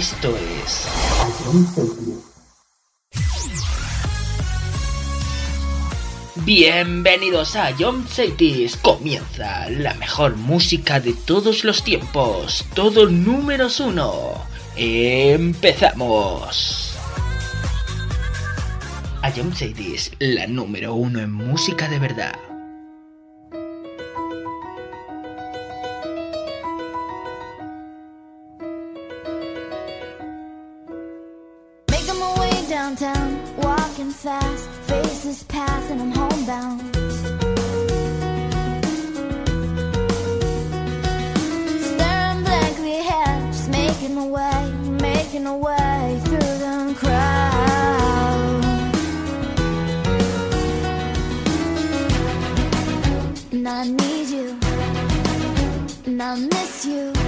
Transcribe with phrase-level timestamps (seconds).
[0.00, 0.88] Esto es...
[6.36, 8.78] Bienvenidos a John Cities.
[8.78, 12.64] Comienza la mejor música de todos los tiempos.
[12.72, 14.42] Todo números uno.
[14.74, 15.58] Empezamos.
[19.20, 22.49] A John Cities, la número uno en música de verdad.
[35.30, 36.80] just passed and I'm homebound.
[41.86, 48.64] Staring blankly ahead, just making my way, making my way through the crowd.
[53.52, 54.58] And I need you,
[56.06, 57.19] and I miss you.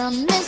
[0.00, 0.39] I'm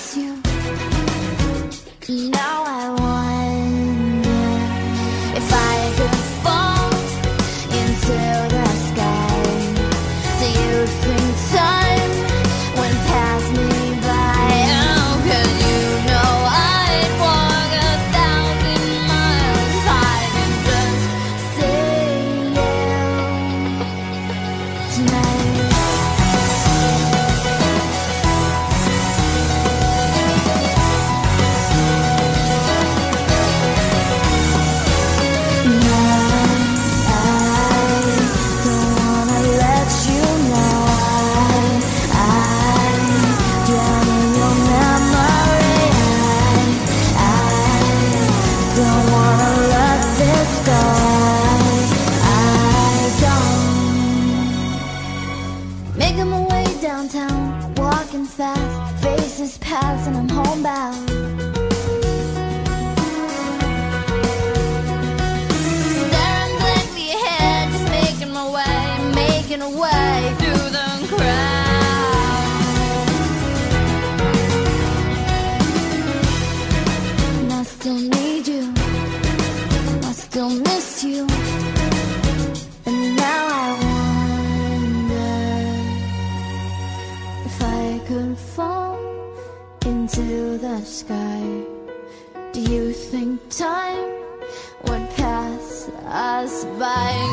[96.83, 97.32] Bye.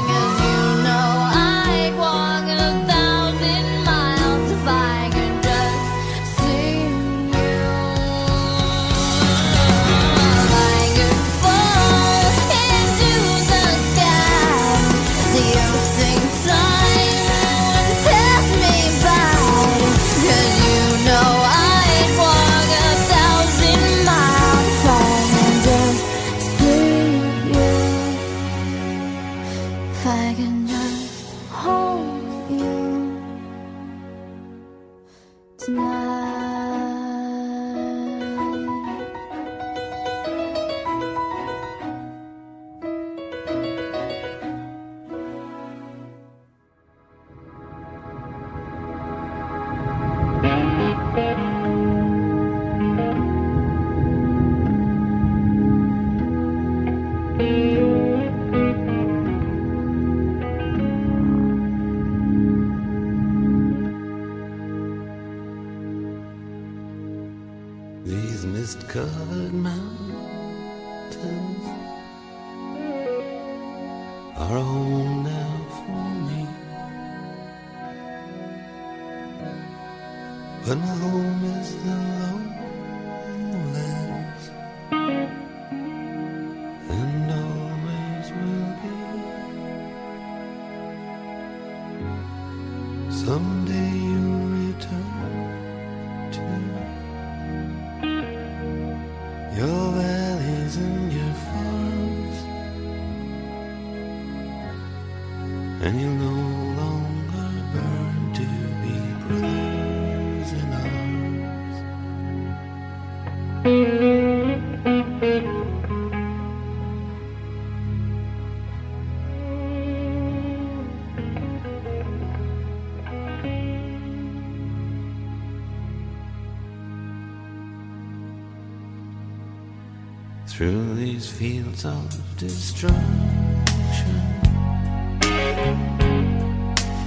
[130.47, 133.01] Through these fields of destruction,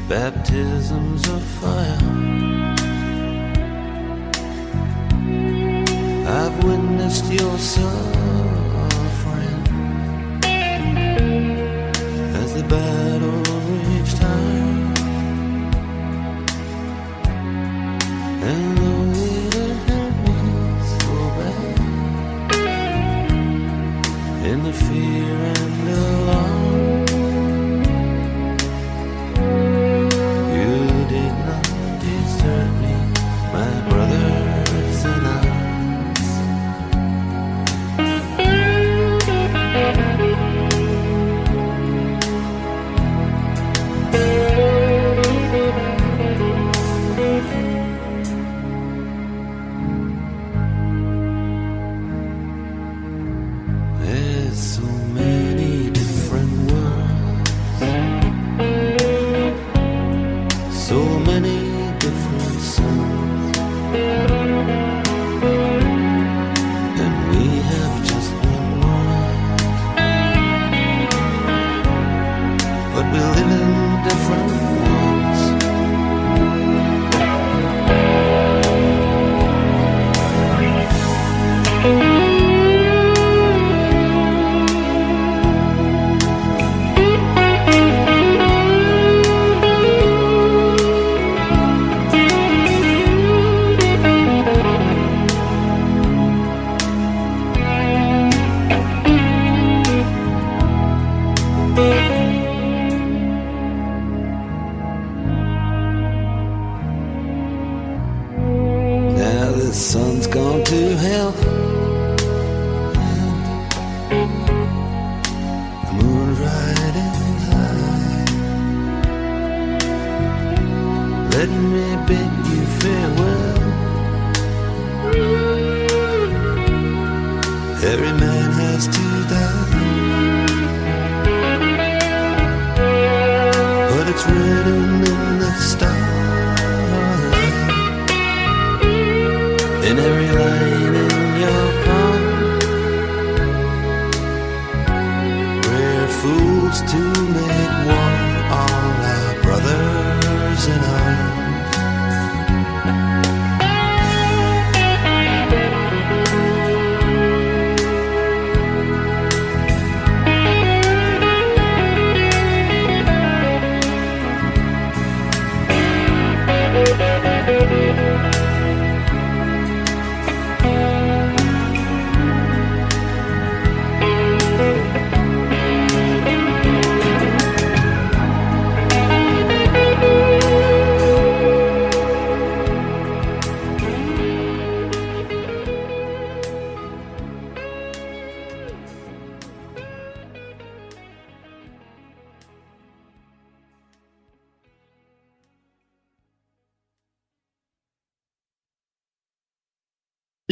[0.09, 2.62] baptisms of fire.
[6.55, 8.42] I've witnessed your suffering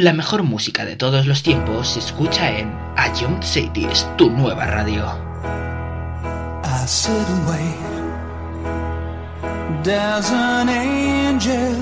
[0.00, 4.64] La mejor música de todos los tiempos se escucha en A Young Cities, tu nueva
[4.64, 5.04] radio.
[6.64, 7.76] I sit and wait.
[9.84, 11.74] Does an angel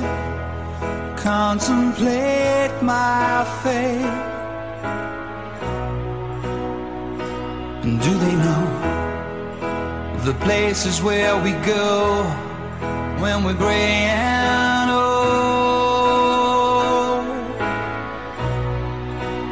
[1.14, 4.02] contemplate my fate?
[7.84, 8.66] And do they know
[10.24, 12.24] the places where we go
[13.20, 14.37] when we're gray and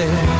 [0.00, 0.39] angels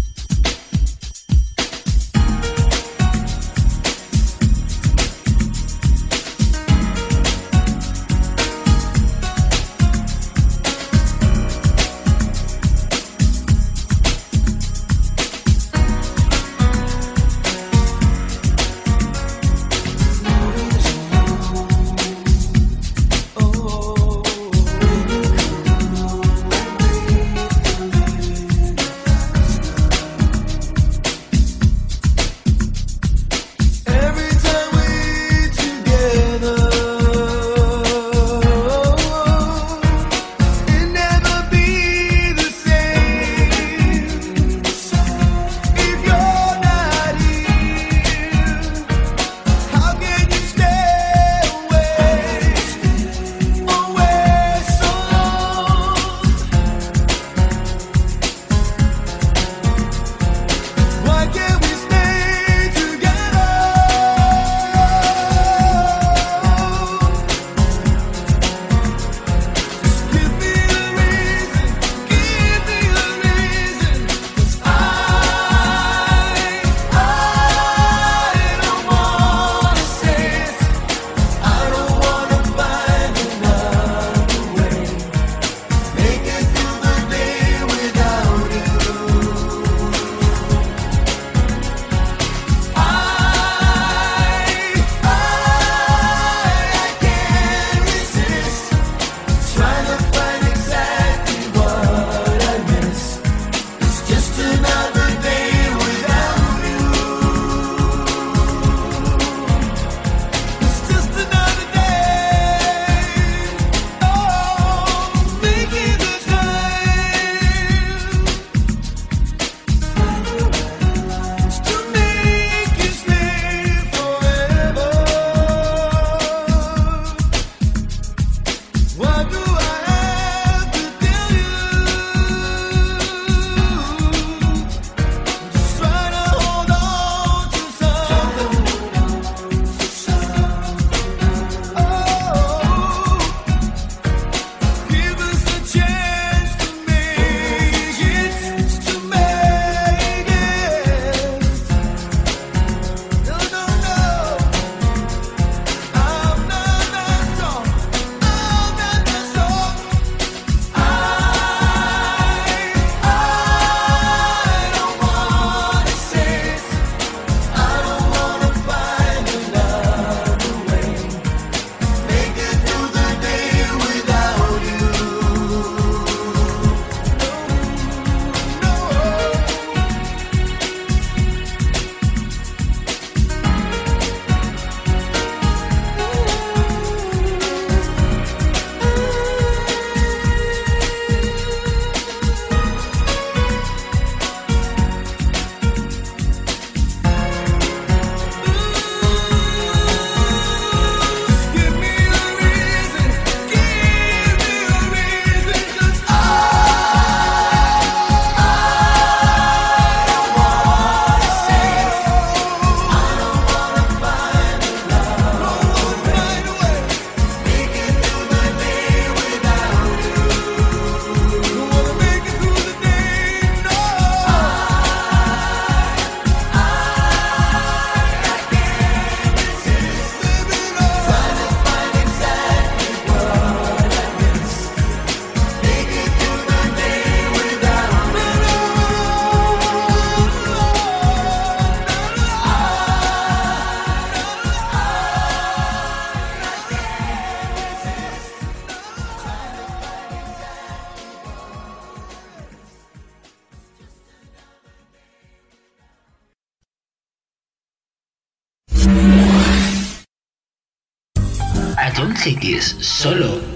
[262.91, 263.50] Solo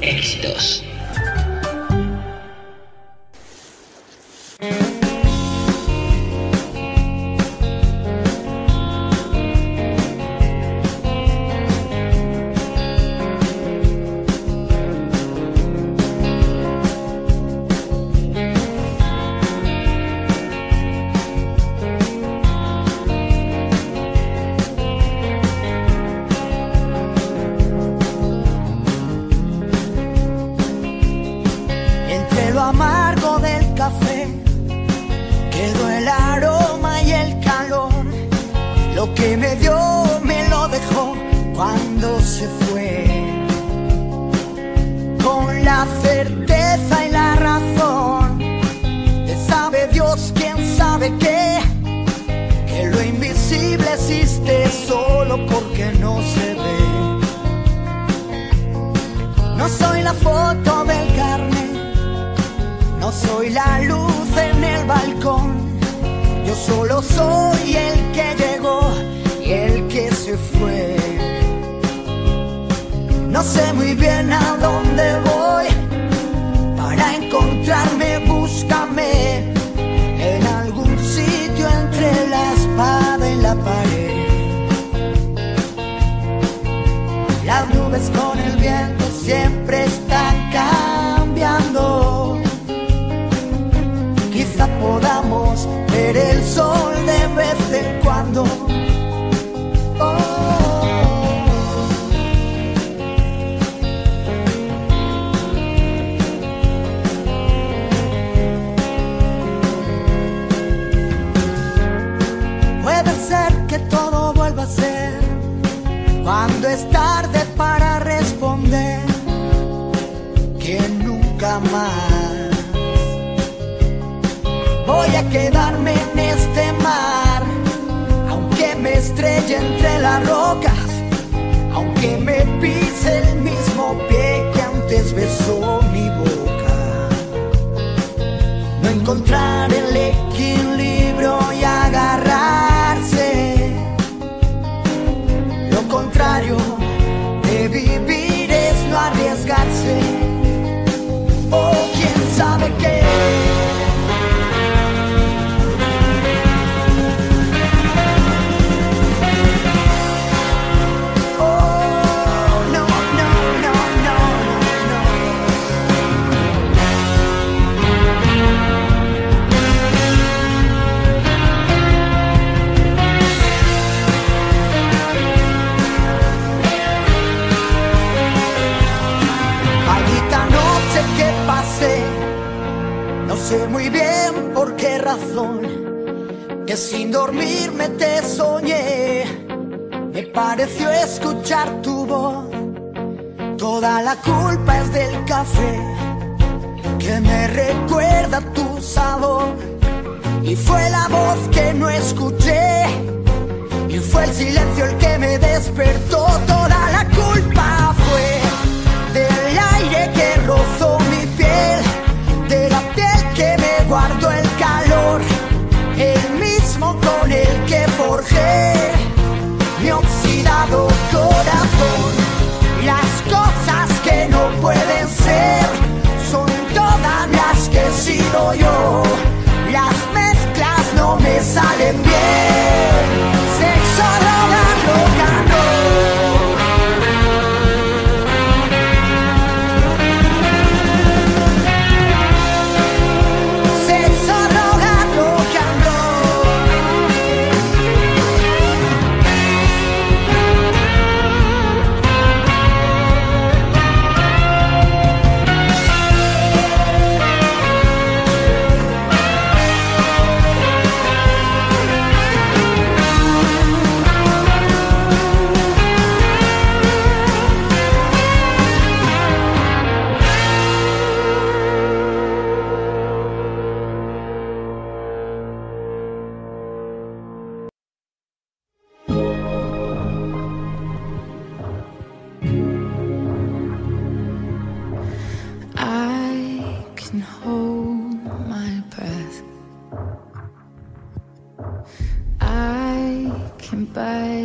[293.95, 294.41] by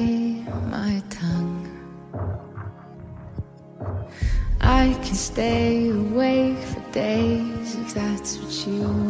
[0.71, 1.67] my tongue.
[4.61, 9.10] I can stay awake for days if that's what you want.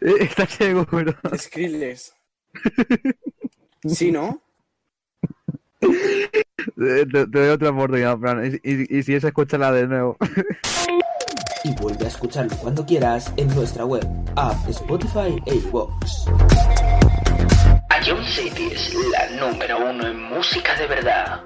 [0.00, 1.14] ¿Estás seguro?
[1.36, 2.14] Skrillex.
[3.86, 4.40] ¿Sí, no?
[5.80, 8.44] Te, te- te doy otra oportunidad, Fran.
[8.62, 10.16] Y, y- y si es, escúchala de nuevo.
[11.64, 16.26] Y vuelve a escucharlo cuando quieras en nuestra web, app, Spotify e iVoox.
[18.06, 21.40] Ion City es la número uno en música de verdad.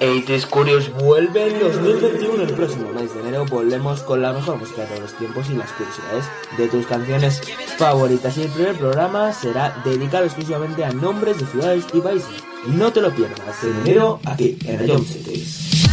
[0.00, 2.42] 80s Curious vuelve en 2021.
[2.44, 5.54] El próximo mes de enero volvemos con la mejor música de todos los tiempos y
[5.54, 6.24] las curiosidades
[6.56, 7.40] de tus canciones
[7.76, 8.36] favoritas.
[8.38, 12.30] Y el primer programa será dedicado exclusivamente a nombres de ciudades y países.
[12.66, 15.88] No te lo pierdas en enero aquí en Ion Cities.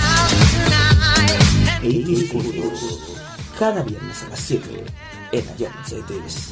[1.81, 2.99] 80s Curious.
[3.57, 4.83] Cada viernes a las 7
[5.31, 6.51] en Ion Cities.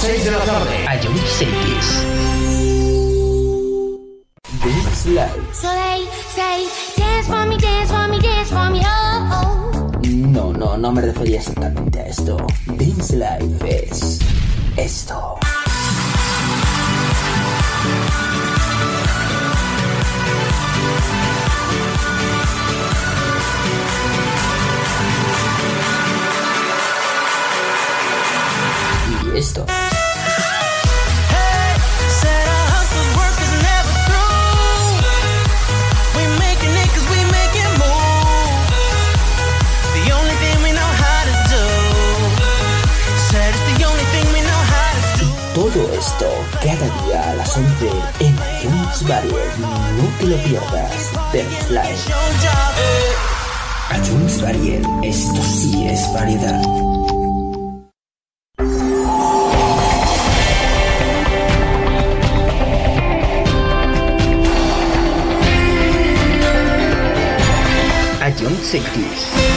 [0.00, 0.84] 6 de la tarde.
[1.02, 2.06] Ion Cities.
[4.62, 5.54] This Live.
[5.54, 10.00] So they say, dance for me, dance for me, dance for me, oh, oh.
[10.04, 12.36] No, no, no me refería exactamente a esto.
[12.66, 14.20] Dance Life es
[14.76, 15.38] esto.
[29.34, 29.66] Y esto.
[45.74, 46.26] Todo esto
[46.62, 49.32] cada día a las 11 en iTunes Varied.
[49.60, 51.10] No te lo pierdas.
[52.40, 52.80] Job.
[54.00, 54.82] iTunes Varied.
[55.02, 56.62] Esto sí es variedad.
[68.62, 69.47] Cities.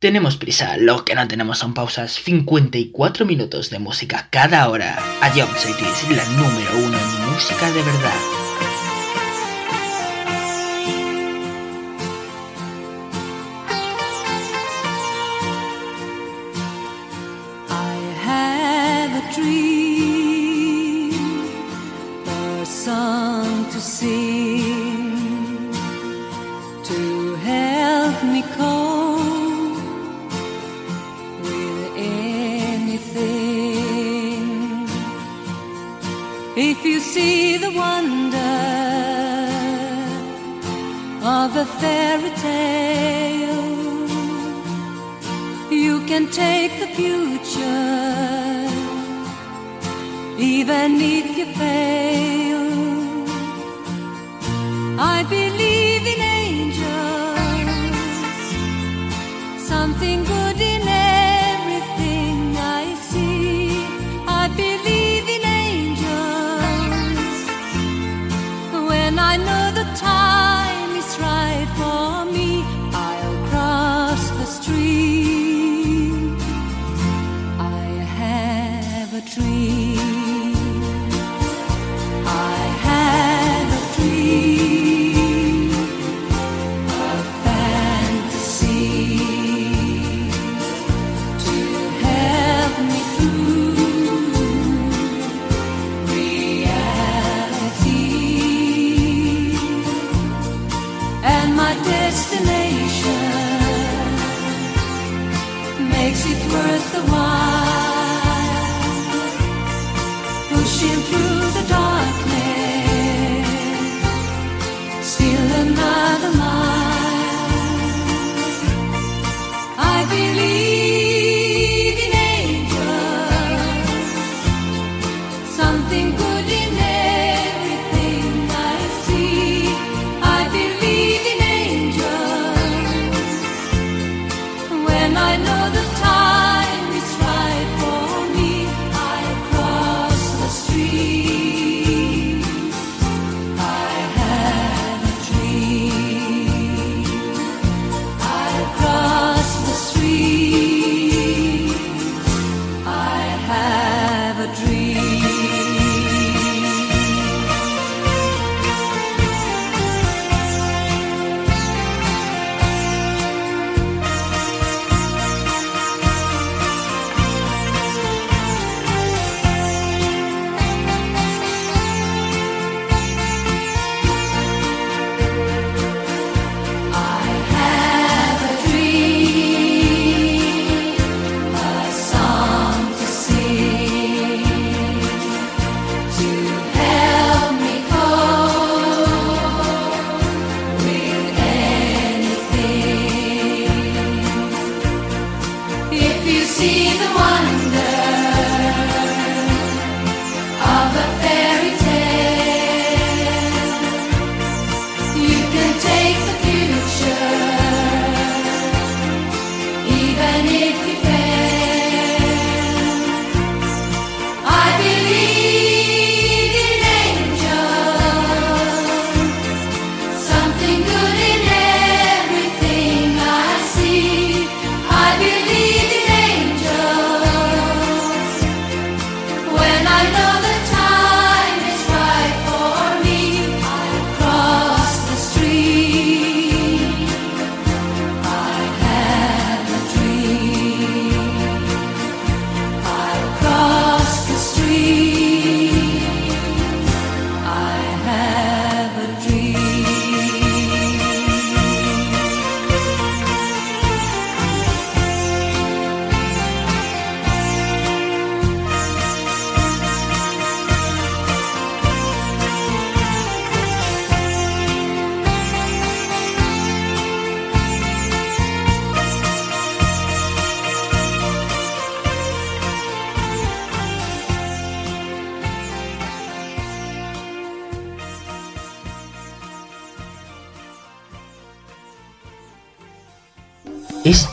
[0.00, 2.12] Tenemos prisa, lo que no tenemos son pausas.
[2.12, 4.98] 54 minutos de música cada hora.
[5.36, 8.39] Ion Cities, la número uno en música de verdad.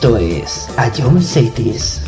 [0.08, 2.07] Esto es John Cities.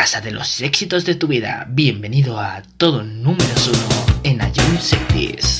[0.00, 1.66] casa de los éxitos de tu vida.
[1.68, 5.59] Bienvenido a todo número uno en Ayun Cities.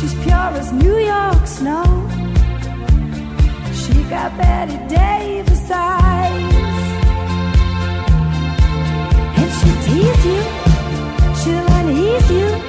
[0.00, 1.84] She's pure as New York snow.
[3.74, 6.54] She got Betty Davis eyes.
[9.40, 10.42] And she'll tease you,
[11.42, 12.59] she'll unease you.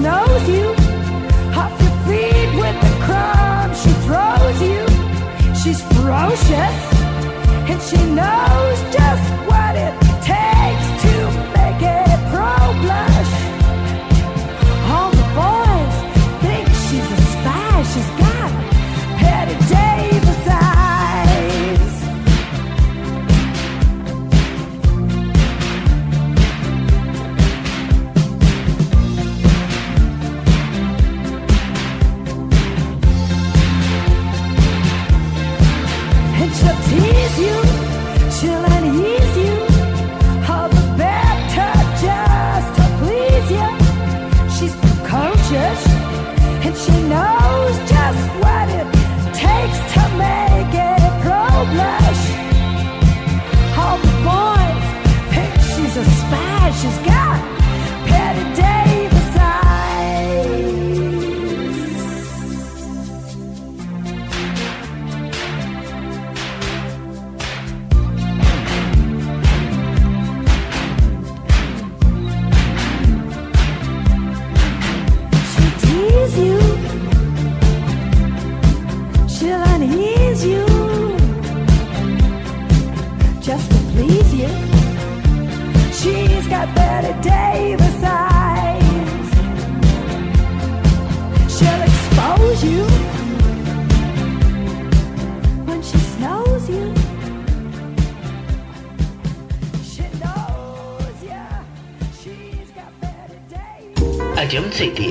[0.00, 0.66] Knows you
[1.60, 4.82] off your feet with the crumbs she throws you.
[5.60, 6.78] She's ferocious
[7.68, 9.39] and she knows just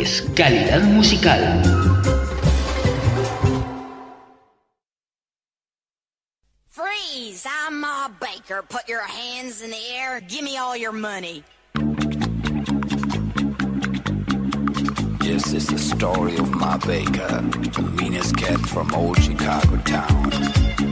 [0.10, 1.62] es calidad musical.
[6.70, 8.64] Freeze, I'm a Baker.
[8.68, 10.22] Put your hands in the air.
[10.22, 11.44] Give me all your money.
[15.20, 17.42] This is the story of my Baker,
[17.78, 20.89] the meanest cat from old Chicago town.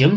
[0.00, 0.16] A John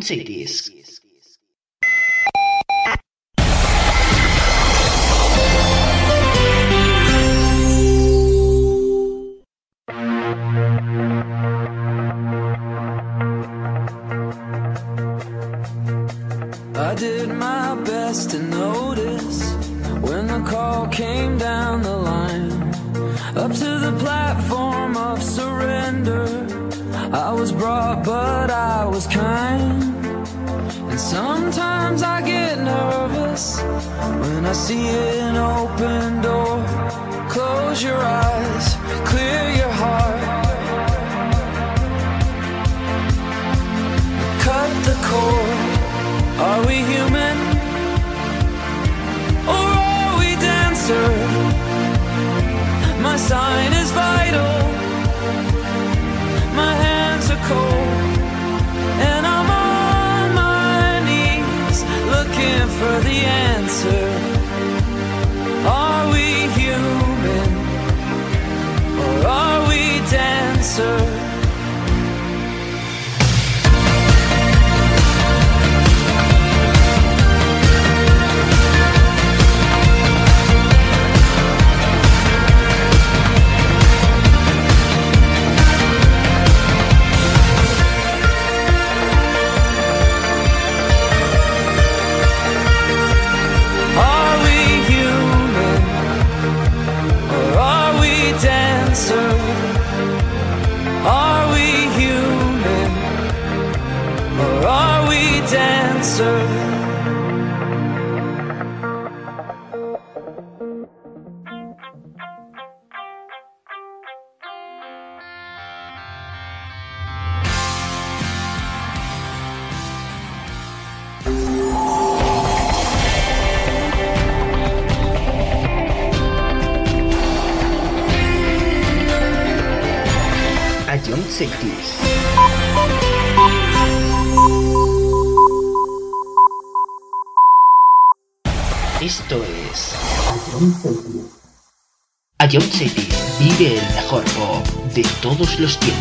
[145.33, 145.92] de todos los tiempos.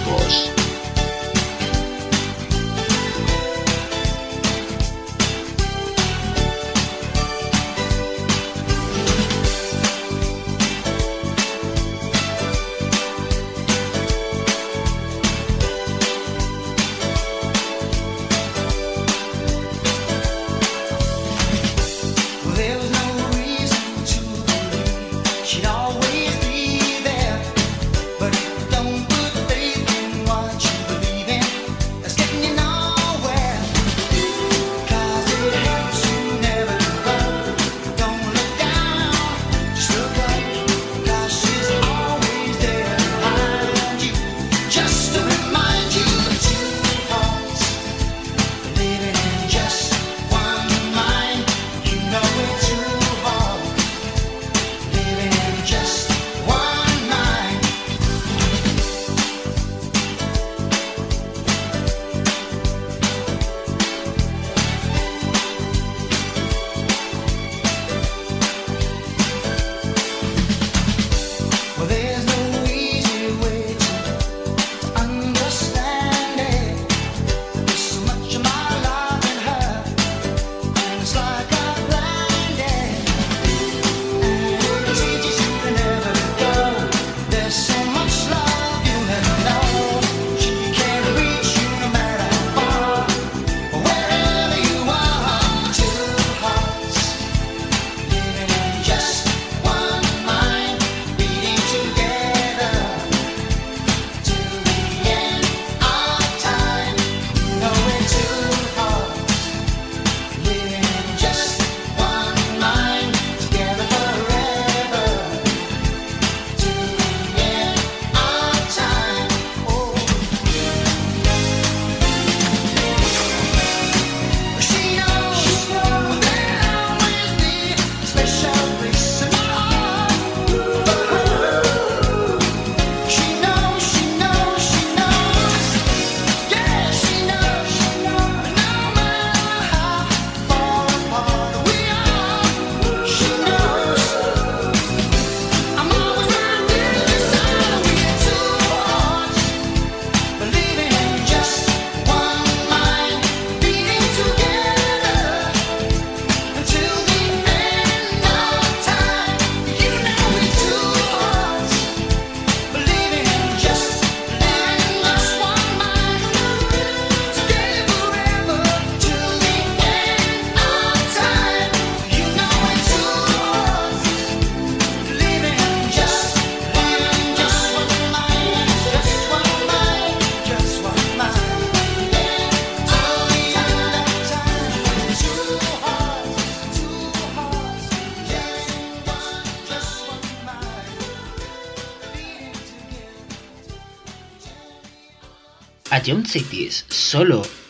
[196.88, 197.61] Solo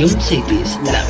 [0.00, 1.09] Ion Cities, la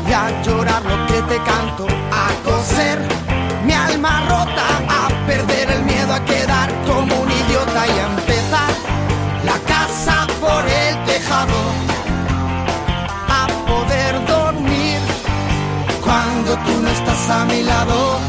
[0.11, 2.99] y a llorar lo que te canto, a coser
[3.65, 8.71] mi alma rota, a perder el miedo a quedar como un idiota y a empezar
[9.45, 11.59] la casa por el tejado,
[13.39, 14.99] a poder dormir
[16.03, 18.19] cuando tú no estás a mi lado.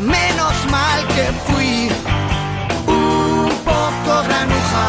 [0.00, 1.88] Menos mal que fui
[2.88, 4.86] un poco granuja.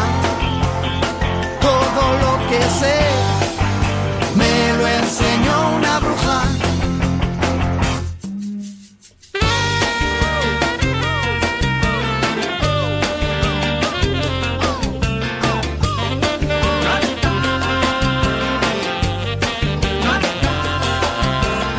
[1.60, 3.13] Todo lo que sé
[5.68, 6.42] una bruja.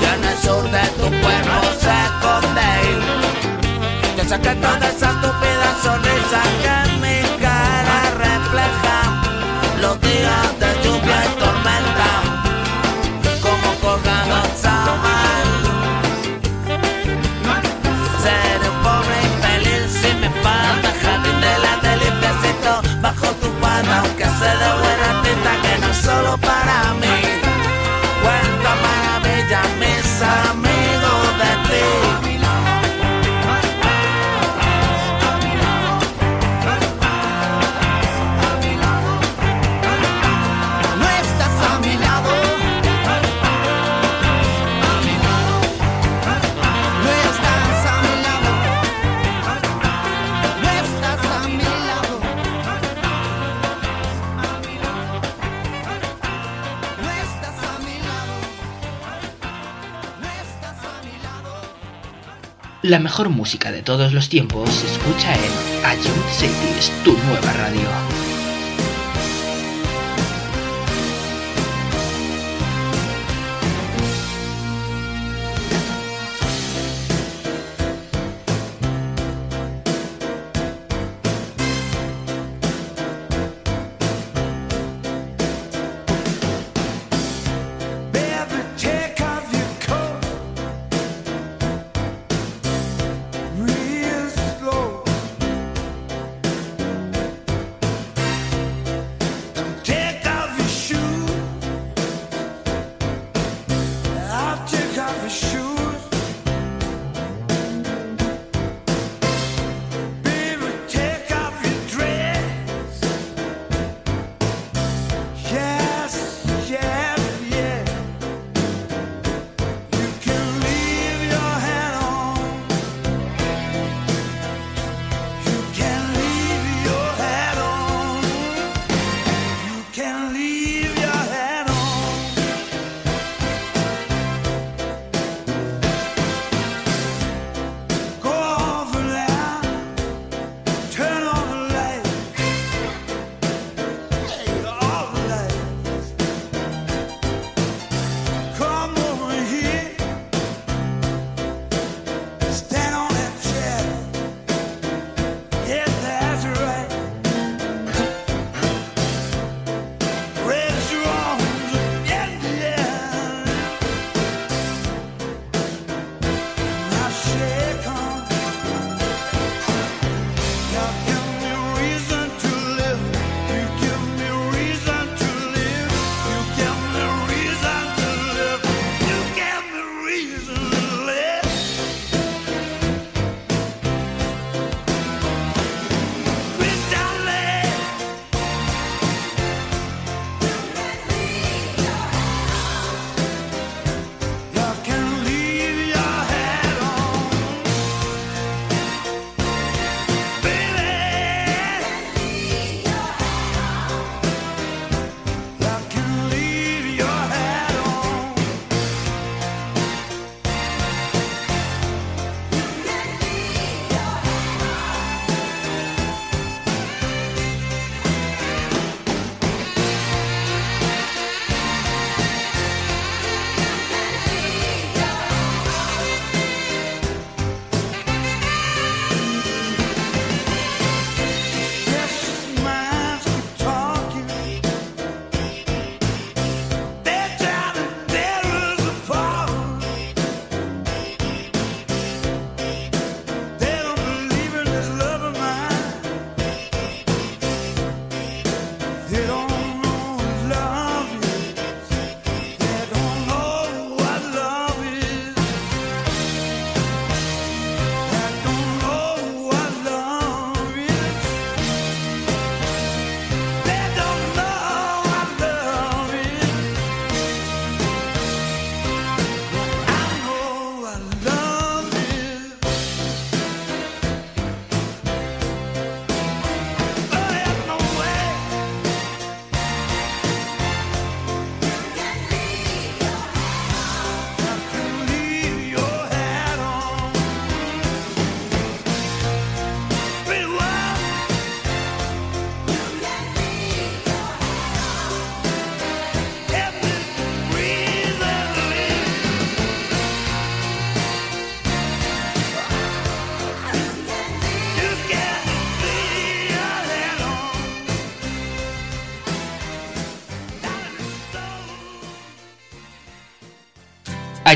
[0.01, 2.71] Y en el sur de tu pueblo se esconde
[4.17, 8.97] Yo sé que toda esa estúpida sonrisa que en mi cara refleja
[9.81, 10.64] Los días de
[26.37, 27.07] para mí
[28.23, 29.24] Cuenta maravilla mis
[62.85, 68.04] La mejor música de todos los tiempos se escucha en Ayun Cities, tu nueva radio.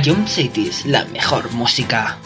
[0.05, 2.17] Ion City la mejor música.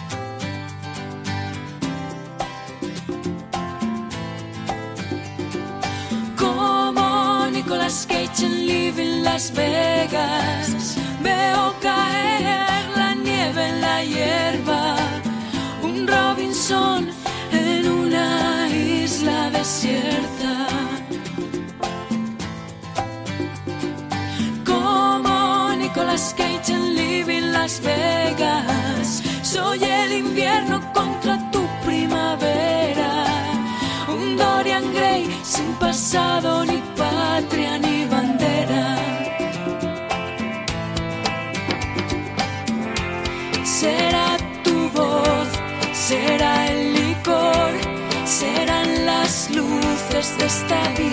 [50.24, 51.13] the está viva.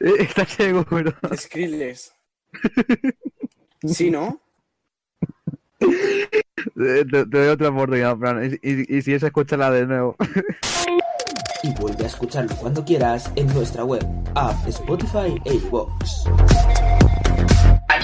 [0.00, 1.12] ¿Estás seguro?
[1.36, 2.12] Skrillex.
[3.86, 4.40] Sí, ¿no?
[5.78, 8.58] Te, te doy otra oportunidad, Fran.
[8.62, 10.16] Y, y- y si es, escúchala de nuevo.
[11.64, 14.04] Y vuelve a escucharlo cuando quieras en nuestra web,
[14.34, 16.24] app, Spotify e iVoox.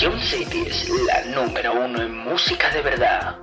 [0.00, 3.36] Ion City es la número uno en música de verdad.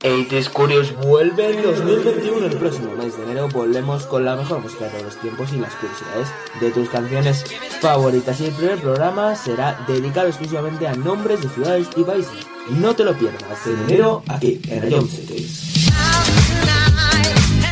[0.00, 2.46] 80s Curious vuelve en 2021.
[2.46, 5.74] El próximo mes de enero volvemos con la mejor música de los tiempos y las
[5.74, 6.28] curiosidades
[6.60, 7.44] de tus canciones
[7.80, 8.40] favoritas.
[8.40, 12.46] Y el primer programa será dedicado exclusivamente a nombres de ciudades y países.
[12.70, 13.42] No te lo pierdas.
[13.66, 15.90] En enero, aquí, en Cities.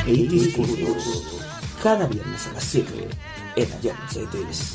[0.06, 1.22] 80s Curious.
[1.82, 3.08] Cada viernes a las 7
[3.54, 3.68] en
[4.08, 4.74] Cities.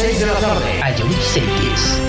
[0.00, 0.80] 6 de la tarde.
[0.98, 2.00] Ion Cities.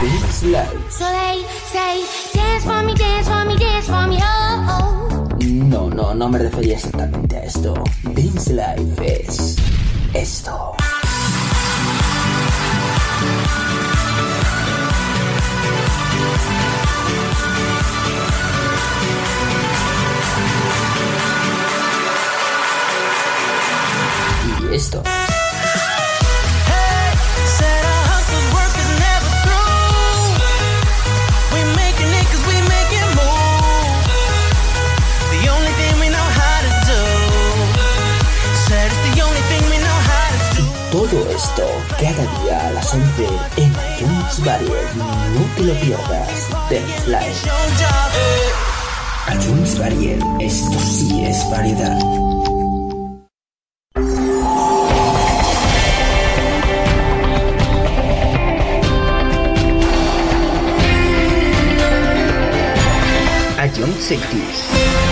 [0.00, 0.80] Dance Live.
[0.88, 5.38] So they say, dance for me, dance for me, dance for me, oh, oh.
[5.42, 7.74] No, no, no me refería exactamente a esto.
[8.04, 9.56] Dance Life es
[10.14, 10.76] esto.
[24.70, 25.02] Y esto.
[41.34, 41.66] Esto
[41.98, 43.26] cada día a las 11
[43.56, 44.96] en Jones Barrier.
[44.96, 46.48] No te lo pierdas.
[46.70, 47.50] Dance Live.
[49.26, 51.98] A Jones Barrier, esto sí es variedad.
[63.74, 65.11] Ion Cities.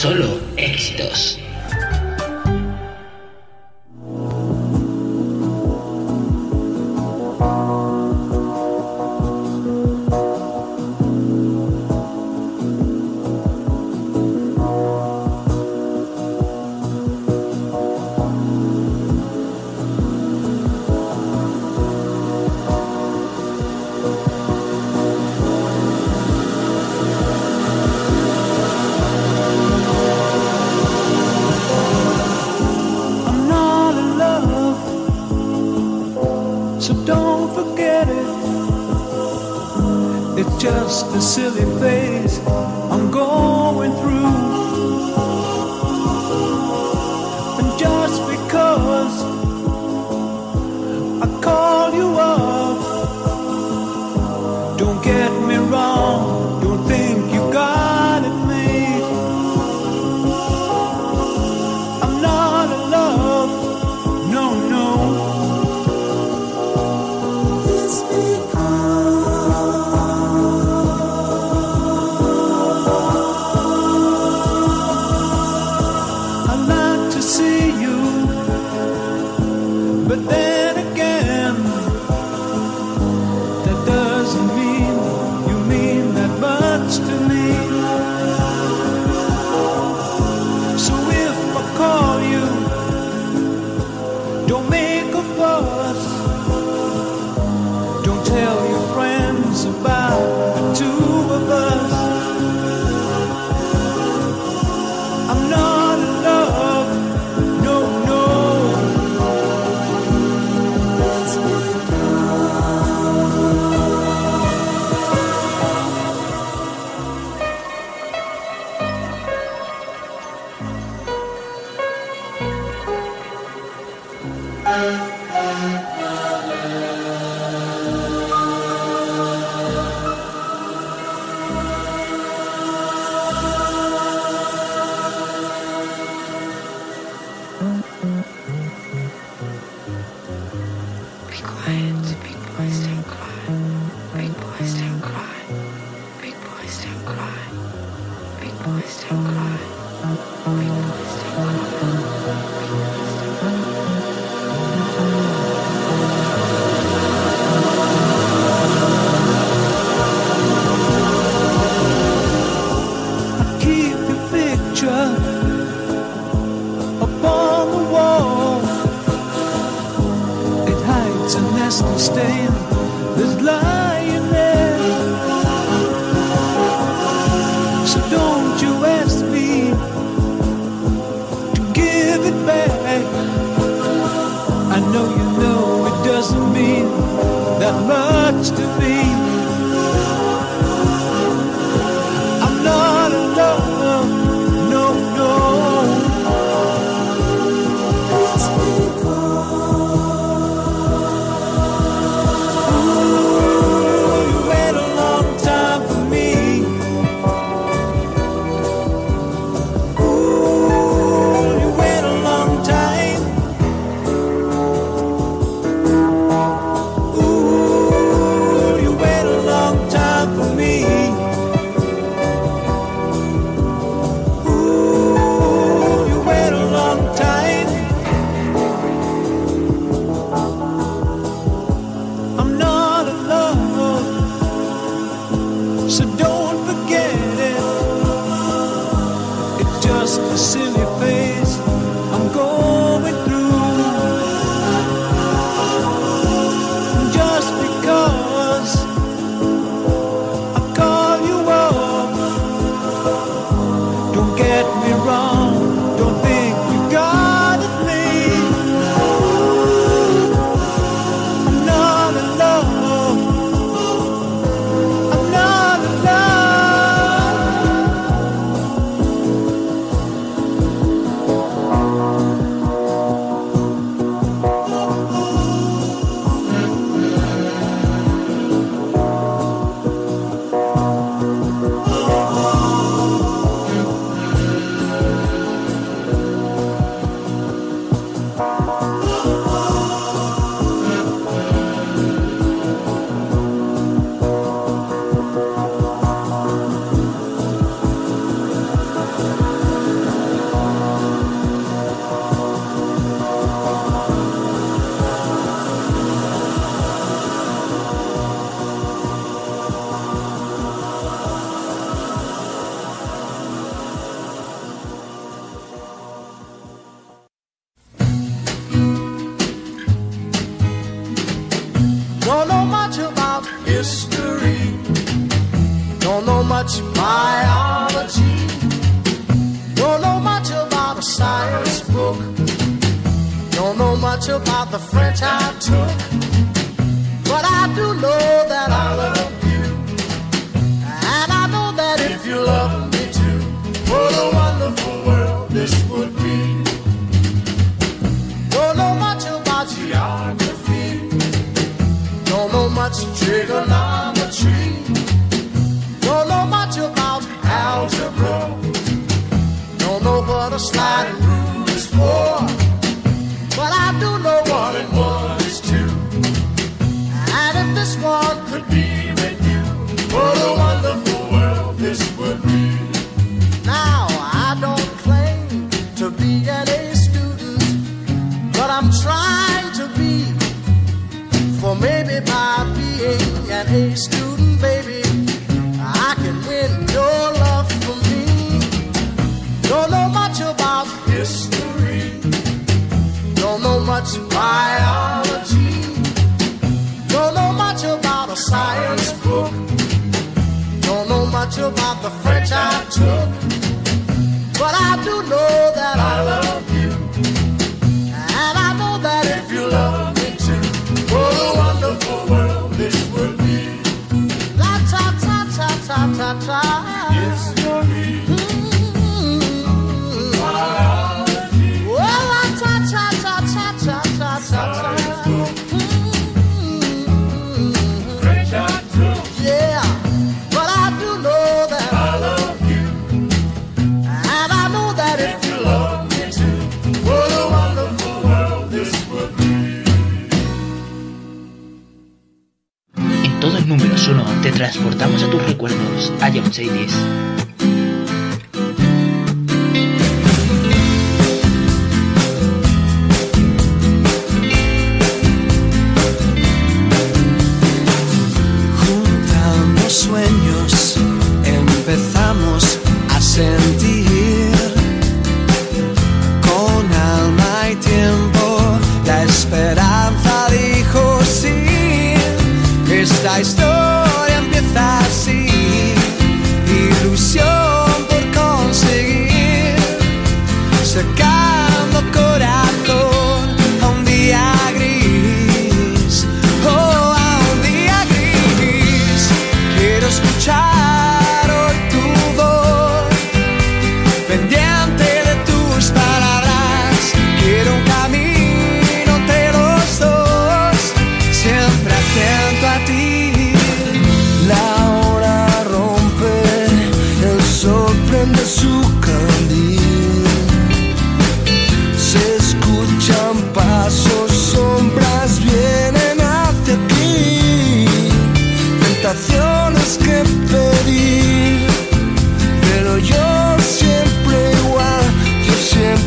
[0.00, 0.49] Solo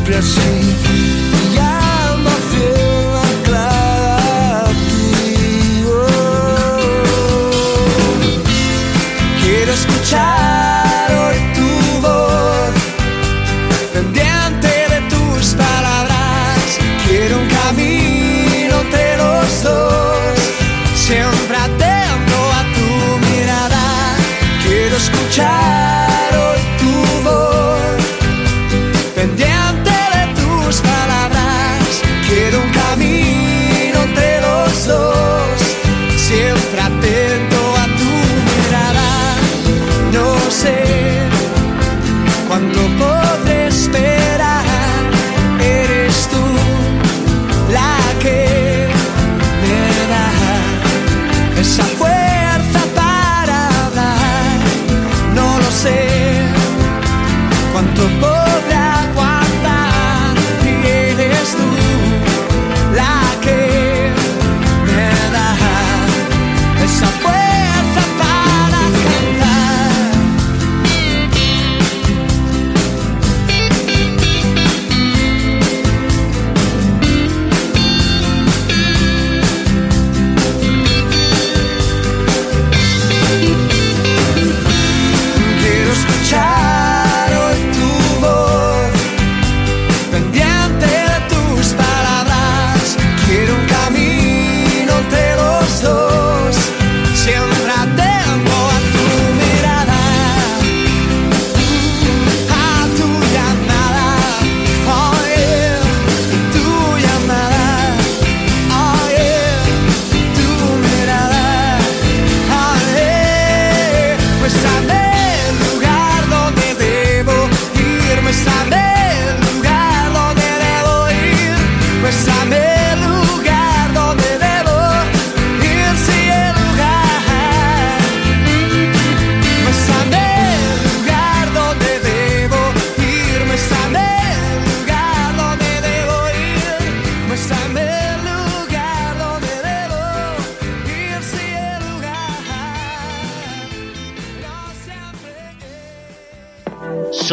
[0.06, 0.63] expressing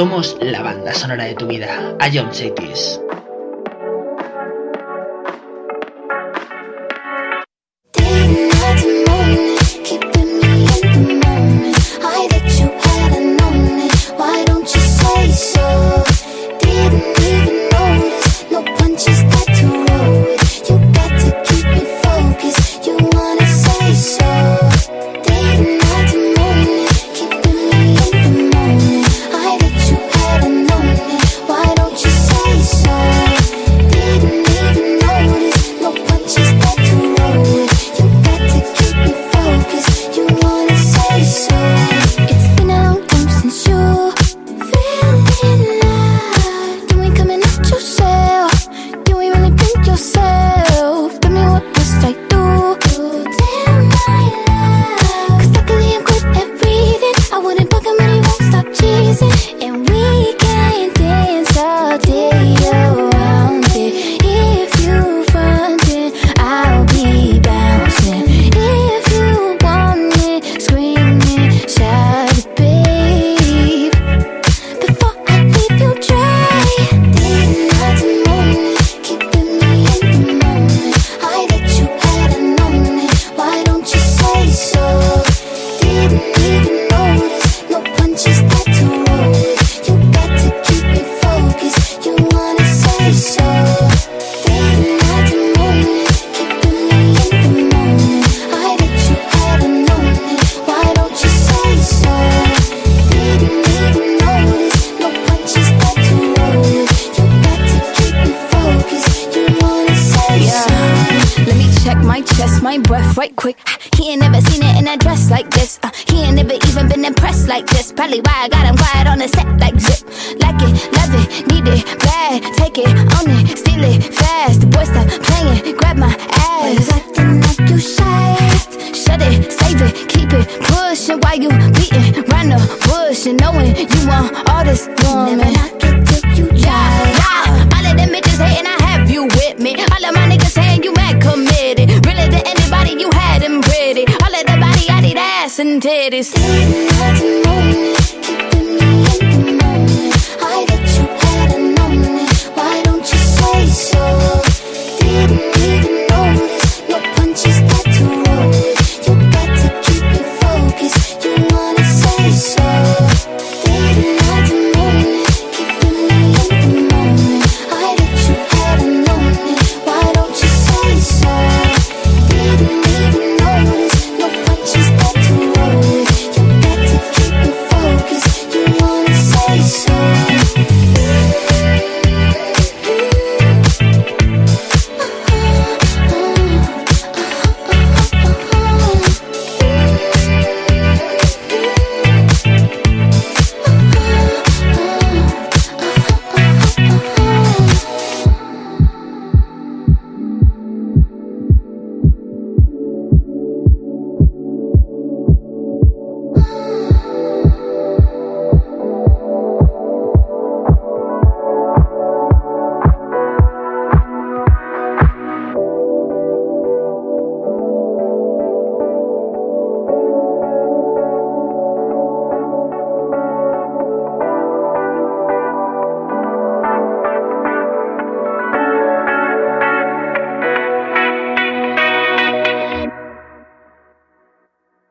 [0.01, 1.95] Somos la banda sonora de tu vida.
[2.11, 3.00] Ion Cities.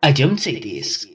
[0.09, 1.05] A John Cities.
[1.05, 1.08] This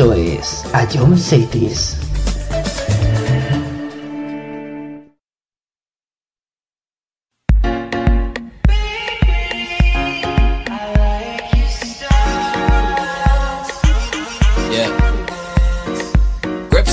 [0.00, 0.64] Esto es.
[1.18, 2.00] Cities.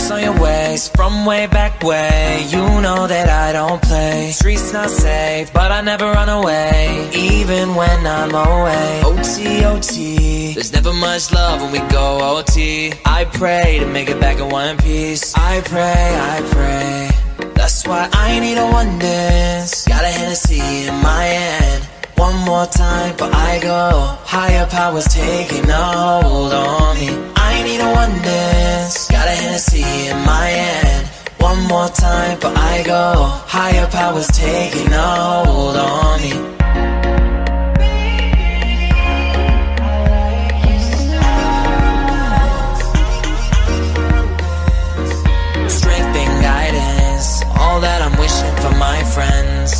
[0.09, 2.45] On your waist from way back way.
[2.49, 4.31] You know that I don't play.
[4.31, 9.01] Streets not safe, but I never run away, even when I'm away.
[9.03, 10.53] OT, OT.
[10.53, 11.79] There's never much love when we
[12.59, 15.35] I pray to make it back in one piece.
[15.37, 17.49] I pray, I pray.
[17.53, 19.87] That's why I need a one dance.
[19.87, 21.83] Got a Hennessy in my hand.
[22.15, 24.17] One more time, but I go.
[24.25, 27.09] Higher powers taking a hold on me.
[27.35, 29.07] I need a one dance.
[29.07, 31.07] Got a Hennessy in my hand.
[31.37, 33.13] One more time, but I go.
[33.45, 36.57] Higher powers taking a hold on me.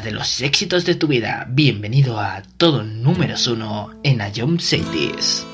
[0.00, 1.46] de los éxitos de tu vida.
[1.48, 5.46] Bienvenido a todo número uno en Ayom Cities.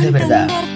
[0.00, 0.67] de verdad.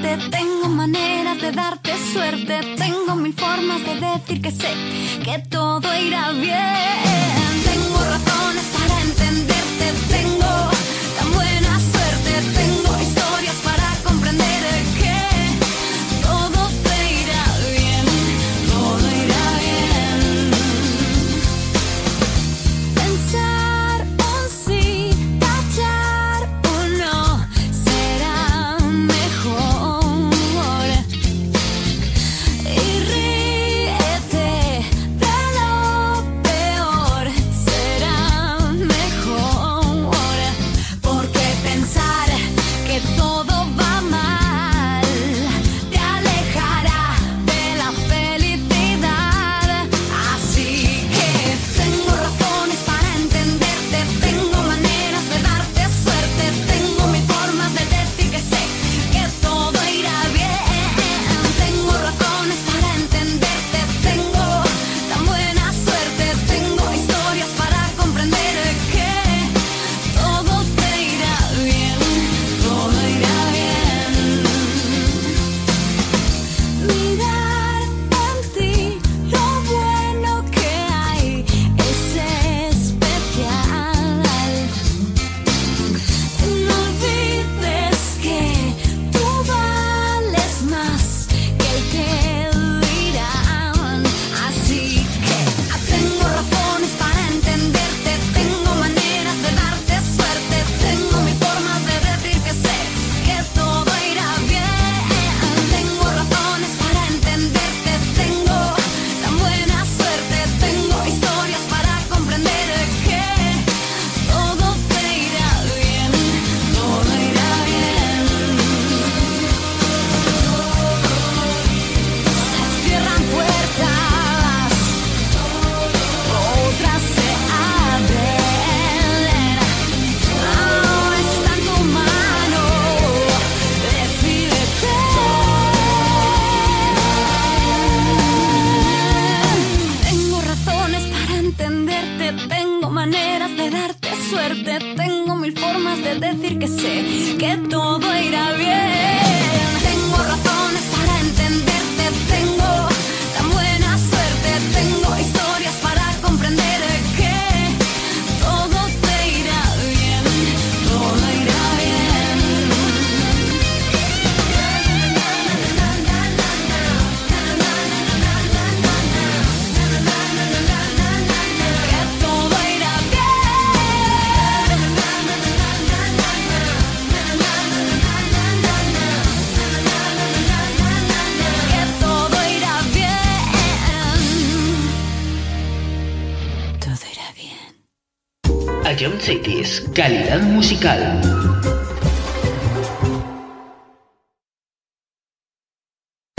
[190.72, 191.02] Musical.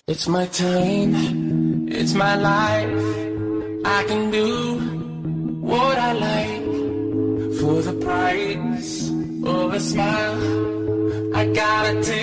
[0.07, 3.05] It's my time, it's my life.
[3.85, 4.79] I can do
[5.61, 6.63] what I like
[7.59, 9.09] for the price
[9.45, 11.35] of a smile.
[11.35, 12.22] I gotta take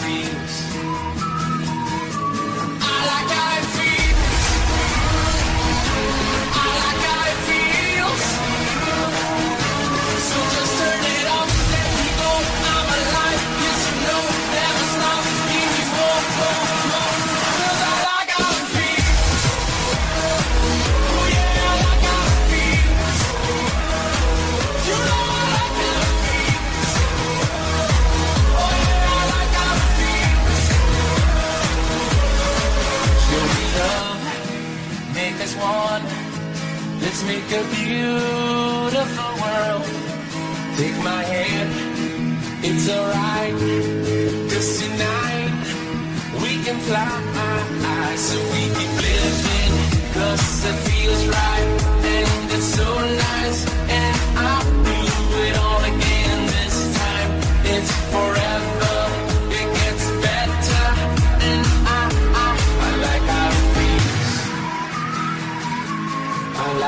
[37.31, 39.83] Make a beautiful world.
[40.79, 41.69] Take my hand,
[42.67, 43.55] it's alright.
[44.51, 45.63] Cause tonight
[46.43, 47.19] we can fly.
[48.27, 49.73] So we keep living,
[50.15, 51.67] cause it feels right.
[52.13, 52.89] And it's so
[53.27, 53.59] nice.
[53.99, 54.99] And I'll do
[55.47, 56.10] it all again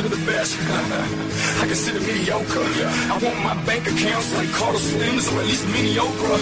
[0.00, 0.56] Consider the best?
[1.60, 2.64] I consider mediocre.
[3.12, 6.36] I want my bank accounts like Carter Slims or at least mediocre.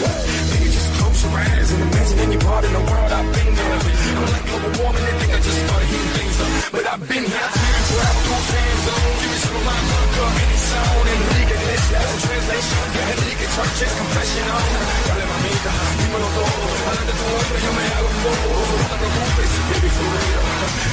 [0.55, 3.79] Nigga, just close your eyes and imagine any part in the world I've been there.
[4.15, 6.51] I'm like global warming, they think I just started heating things up.
[6.71, 9.19] But I've been here, I've been travel through time zones.
[9.19, 11.07] Give me some of my America, any sound.
[11.09, 12.79] Enrique Iglesias, in translation.
[12.95, 14.65] Yeah, Enrique Churches, confession on.
[15.09, 16.67] Dale mamita, dímelo todo.
[16.89, 18.59] Adelante tu hombre, yo me hago un bobo.
[18.87, 20.43] Te preocupes, baby, for real.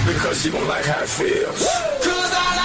[0.10, 1.95] Because you gon' like how it feels.
[2.06, 2.65] Cause I like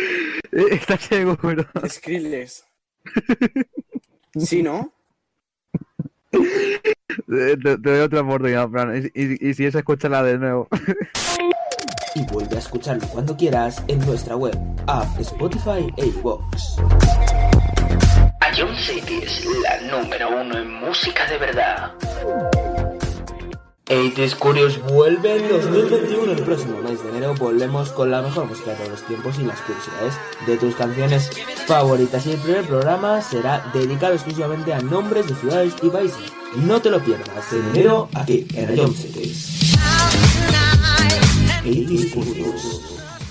[0.70, 1.64] ¿Estás seguro?
[1.88, 2.64] Skrillex.
[4.38, 4.92] ¿Sí, no?
[7.28, 9.10] Te, te doy otra oportunidad, Fran.
[9.14, 10.68] Y, y- y si es, escúchala de nuevo.
[12.14, 14.54] Y vuelve a escucharlo cuando quieras en nuestra web,
[14.86, 16.76] app, Spotify e iVoox.
[18.56, 21.92] Ion City es la número uno en música de verdad.
[23.86, 26.32] 80s Curious vuelve en 2021.
[26.32, 29.44] El próximo mes de enero volvemos con la mejor música de todos los tiempos y
[29.44, 31.30] las curiosidades de tus canciones
[31.66, 32.26] favoritas.
[32.26, 36.32] Y el primer programa será dedicado exclusivamente a nombres de ciudades y países.
[36.56, 39.76] No te lo pierdas en enero aquí en Ion Cities.
[41.64, 42.80] 80s Curious.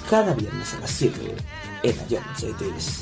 [0.09, 1.35] Cada viernes a las 7
[1.83, 1.95] en
[2.35, 3.01] Cities.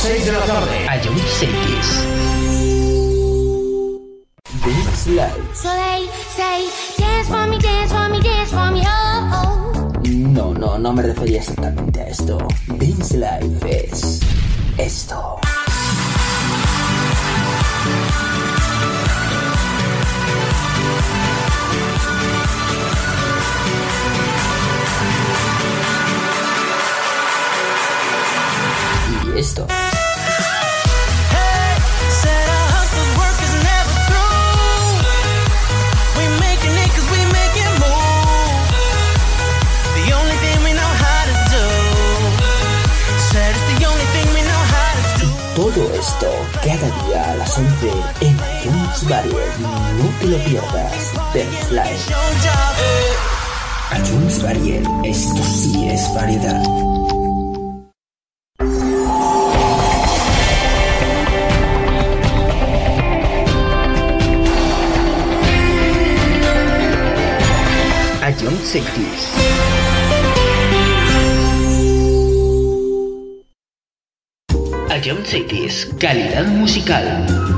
[0.00, 0.86] 6 de la tarde.
[1.04, 2.06] Ion Cities.
[4.64, 5.54] Dance Live.
[5.54, 6.68] So they say,
[6.98, 9.92] dance for me, dance for me, dance for me, oh, oh.
[10.06, 12.38] No, no, no me refería exactamente a esto.
[12.68, 14.20] Dance Life es
[14.78, 15.40] esto.
[29.34, 29.66] Y esto.
[45.74, 46.26] Todo esto
[46.64, 47.90] cada día a las 11
[48.22, 49.52] en iTunes Barrier.
[49.60, 51.12] No te lo pierdas.
[51.34, 51.44] Your
[52.40, 54.00] job.
[54.00, 54.82] iTunes Barrier.
[55.04, 56.62] Esto sí es variedad.
[68.40, 69.77] Ion Cities.
[75.08, 77.57] Ion Cities, calidad musical.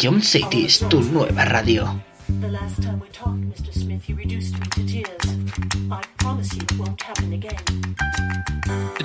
[0.00, 2.00] Ion City es tu nueva radio.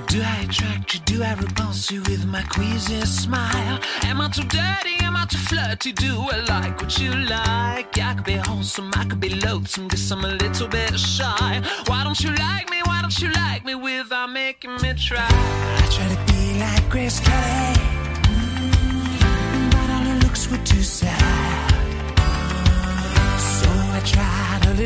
[0.08, 1.00] Do I attract you?
[1.06, 3.80] Do I repulse you with my queasy smile?
[4.04, 5.04] Am I too dirty?
[5.04, 5.94] Am I too flirty?
[5.94, 7.98] Do I like what you like?
[7.98, 11.62] I could be wholesome, I could be loathsome, guess I'm a little bit shy.
[11.88, 12.82] Why don't you like me?
[12.86, 15.28] Why don't you like me without making me try?
[15.28, 16.23] I try to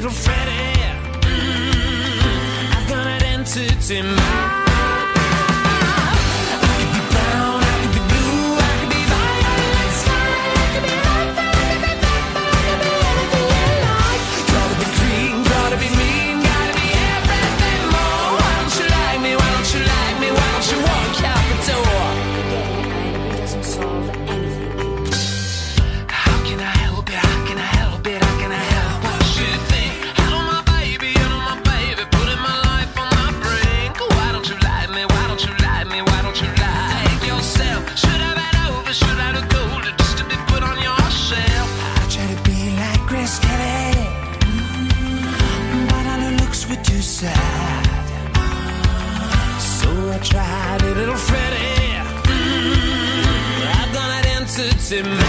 [0.08, 0.80] little Freddy.
[1.22, 2.76] Mm.
[2.76, 4.67] I've got an entity mind.
[54.92, 55.27] in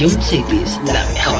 [0.00, 1.37] Ion Cities, la mejor.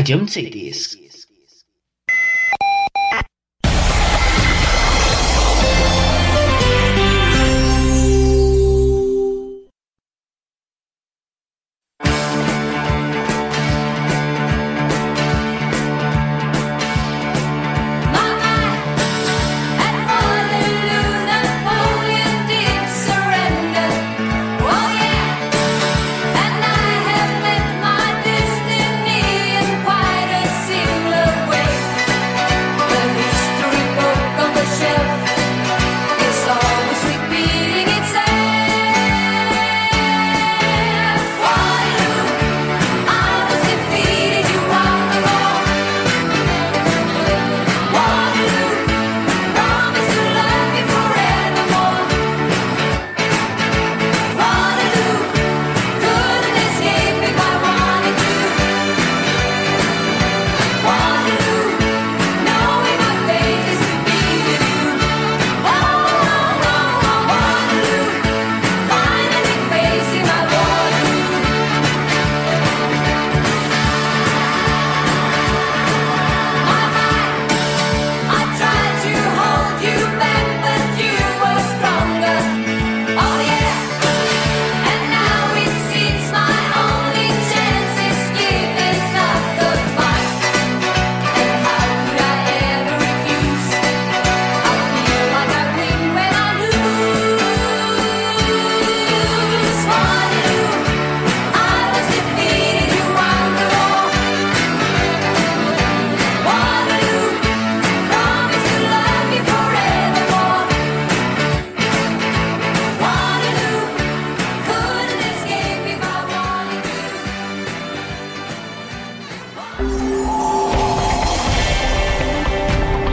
[0.00, 0.89] A John Cities.